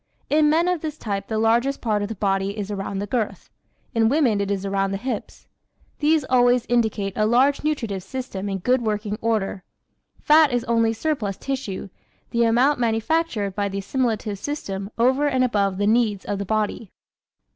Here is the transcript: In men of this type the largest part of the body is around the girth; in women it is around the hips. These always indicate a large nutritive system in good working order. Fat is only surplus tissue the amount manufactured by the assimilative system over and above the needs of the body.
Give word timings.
In 0.31 0.49
men 0.49 0.67
of 0.67 0.81
this 0.81 0.97
type 0.97 1.27
the 1.27 1.37
largest 1.37 1.79
part 1.79 2.01
of 2.01 2.07
the 2.07 2.15
body 2.15 2.57
is 2.57 2.71
around 2.71 2.97
the 2.97 3.05
girth; 3.05 3.51
in 3.93 4.09
women 4.09 4.41
it 4.41 4.49
is 4.49 4.65
around 4.65 4.89
the 4.93 4.97
hips. 4.97 5.45
These 5.99 6.25
always 6.27 6.65
indicate 6.65 7.13
a 7.15 7.27
large 7.27 7.63
nutritive 7.63 8.01
system 8.01 8.49
in 8.49 8.57
good 8.57 8.81
working 8.81 9.19
order. 9.21 9.63
Fat 10.19 10.51
is 10.51 10.63
only 10.63 10.91
surplus 10.91 11.37
tissue 11.37 11.89
the 12.31 12.45
amount 12.45 12.79
manufactured 12.79 13.53
by 13.53 13.69
the 13.69 13.77
assimilative 13.77 14.39
system 14.39 14.89
over 14.97 15.27
and 15.27 15.43
above 15.43 15.77
the 15.77 15.85
needs 15.85 16.25
of 16.25 16.39
the 16.39 16.45
body. 16.45 16.91